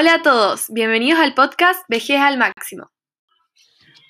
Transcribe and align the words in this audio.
Hola 0.00 0.14
a 0.14 0.22
todos, 0.22 0.66
bienvenidos 0.68 1.18
al 1.18 1.34
podcast 1.34 1.82
Vejez 1.88 2.20
al 2.20 2.38
Máximo. 2.38 2.92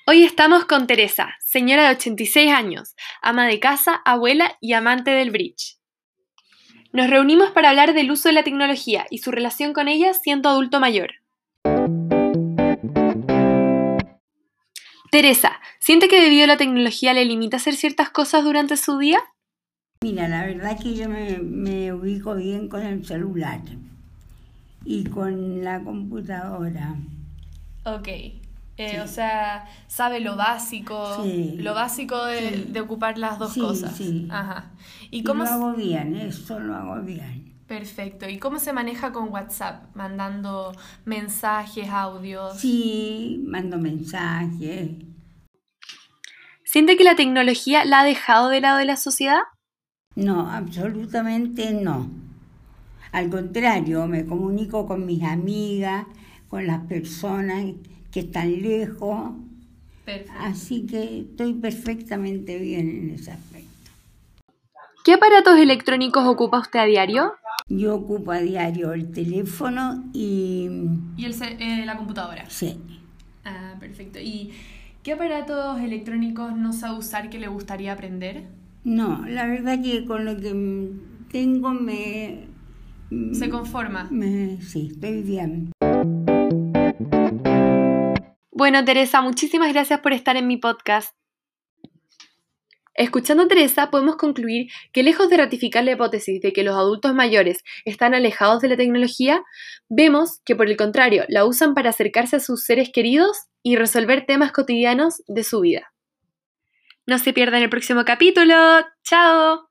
Hoy 0.05 0.23
estamos 0.23 0.65
con 0.65 0.85
Teresa, 0.85 1.29
señora 1.39 1.87
de 1.87 1.95
86 1.95 2.51
años, 2.51 2.95
ama 3.23 3.47
de 3.47 3.59
casa, 3.59 3.95
abuela 4.05 4.55
y 4.61 4.73
amante 4.73 5.09
del 5.09 5.31
bridge. 5.31 5.79
Nos 6.93 7.09
reunimos 7.09 7.49
para 7.49 7.71
hablar 7.71 7.95
del 7.95 8.11
uso 8.11 8.29
de 8.29 8.33
la 8.33 8.43
tecnología 8.43 9.07
y 9.09 9.17
su 9.17 9.31
relación 9.31 9.73
con 9.73 9.87
ella 9.87 10.13
siendo 10.13 10.49
adulto 10.49 10.79
mayor. 10.79 11.09
Teresa, 15.09 15.59
¿siente 15.79 16.07
que 16.07 16.21
debido 16.21 16.43
a 16.43 16.47
la 16.49 16.57
tecnología 16.57 17.15
le 17.15 17.25
limita 17.25 17.57
hacer 17.57 17.75
ciertas 17.75 18.11
cosas 18.11 18.43
durante 18.43 18.77
su 18.77 18.99
día? 18.99 19.23
Mira, 20.03 20.27
la 20.27 20.45
verdad 20.45 20.77
que 20.79 20.93
yo 20.93 21.09
me, 21.09 21.39
me 21.39 21.91
ubico 21.91 22.35
bien 22.35 22.69
con 22.69 22.83
el 22.83 23.03
celular 23.03 23.61
y 24.91 25.03
con 25.03 25.63
la 25.63 25.83
computadora. 25.83 26.95
Ok. 27.85 28.07
Eh, 28.77 29.01
o 29.03 29.07
sea, 29.07 29.67
sabe 29.87 30.19
lo 30.19 30.35
básico, 30.35 31.21
Sí. 31.23 31.57
lo 31.59 31.75
básico 31.75 32.25
de, 32.25 32.49
Sí. 32.49 32.65
de 32.71 32.81
ocupar 32.81 33.17
las 33.19 33.37
dos 33.37 33.53
Sí, 33.53 33.59
cosas. 33.59 33.95
sí. 33.95 34.27
Ajá. 34.31 34.71
¿Y 35.11 35.19
Y 35.19 35.23
cómo 35.23 35.43
lo 35.43 35.49
hago 35.51 35.73
bien, 35.73 36.15
eso 36.15 36.59
lo 36.59 36.73
hago 36.75 37.01
bien. 37.03 37.53
Perfecto. 37.67 38.27
¿Y 38.27 38.39
cómo 38.39 38.57
se 38.57 38.73
maneja 38.73 39.11
con 39.11 39.29
WhatsApp? 39.29 39.95
Mandando 39.95 40.71
mensajes, 41.05 41.87
audios. 41.89 42.57
Sí, 42.59 43.43
mando 43.45 43.77
mensajes. 43.77 44.89
¿Siente 46.63 46.97
que 46.97 47.03
la 47.03 47.15
tecnología 47.15 47.85
la 47.85 47.99
ha 47.99 48.03
dejado 48.05 48.49
de 48.49 48.61
lado 48.61 48.77
de 48.79 48.85
la 48.85 48.95
sociedad? 48.95 49.41
No, 50.15 50.49
absolutamente 50.49 51.73
no. 51.73 52.09
Al 53.11 53.29
contrario, 53.29 54.07
me 54.07 54.25
comunico 54.25 54.85
con 54.85 55.05
mis 55.05 55.23
amigas, 55.23 56.05
con 56.47 56.67
las 56.67 56.81
personas 56.85 57.65
que 58.11 58.21
están 58.21 58.61
lejos, 58.61 59.31
Perfecto. 60.05 60.33
así 60.39 60.85
que 60.85 61.19
estoy 61.21 61.53
perfectamente 61.53 62.57
bien 62.59 62.89
en 62.89 63.09
ese 63.11 63.31
aspecto. 63.31 63.69
¿Qué 65.05 65.13
aparatos 65.13 65.57
electrónicos 65.57 66.25
ocupa 66.25 66.59
usted 66.59 66.79
a 66.79 66.85
diario? 66.85 67.33
Yo 67.67 67.95
ocupo 67.95 68.31
a 68.31 68.39
diario 68.39 68.93
el 68.93 69.11
teléfono 69.11 70.03
y 70.13 70.69
Y 71.17 71.25
el, 71.25 71.85
la 71.85 71.97
computadora. 71.97 72.45
sí, 72.49 72.79
Ah, 73.45 73.75
perfecto. 73.79 74.19
¿Y 74.19 74.51
qué 75.03 75.13
aparatos 75.13 75.79
electrónicos 75.79 76.55
no 76.55 76.73
sabe 76.73 76.97
usar 76.99 77.29
que 77.29 77.39
le 77.39 77.47
gustaría 77.47 77.93
aprender? 77.93 78.43
no, 78.83 79.25
la 79.27 79.45
verdad 79.45 79.81
que 79.81 80.05
con 80.05 80.25
lo 80.25 80.35
que 80.37 80.91
tengo 81.31 81.71
me, 81.71 82.47
¿Se 83.33 83.49
conforma? 83.49 84.07
me 84.11 84.61
sí, 84.61 84.89
estoy 84.91 85.23
bien. 85.23 85.71
Bueno, 88.51 88.83
Teresa, 88.85 89.21
muchísimas 89.21 89.73
gracias 89.73 90.01
por 90.01 90.13
estar 90.13 90.35
en 90.35 90.45
mi 90.45 90.57
podcast. 90.57 91.15
Escuchando 92.93 93.43
a 93.43 93.47
Teresa, 93.47 93.89
podemos 93.91 94.17
concluir 94.17 94.69
que 94.91 95.03
lejos 95.03 95.29
de 95.29 95.37
ratificar 95.37 95.85
la 95.85 95.93
hipótesis 95.93 96.41
de 96.41 96.51
que 96.51 96.63
los 96.63 96.75
adultos 96.75 97.13
mayores 97.13 97.63
están 97.85 98.13
alejados 98.13 98.61
de 98.61 98.67
la 98.67 98.75
tecnología, 98.75 99.41
vemos 99.87 100.41
que 100.43 100.55
por 100.55 100.67
el 100.67 100.75
contrario 100.75 101.23
la 101.29 101.45
usan 101.45 101.73
para 101.73 101.91
acercarse 101.91 102.35
a 102.35 102.39
sus 102.41 102.65
seres 102.65 102.89
queridos 102.93 103.45
y 103.63 103.77
resolver 103.77 104.25
temas 104.25 104.51
cotidianos 104.51 105.23
de 105.27 105.45
su 105.45 105.61
vida. 105.61 105.93
No 107.07 107.17
se 107.17 107.31
pierdan 107.31 107.63
el 107.63 107.69
próximo 107.69 108.03
capítulo. 108.03 108.53
¡Chao! 109.03 109.68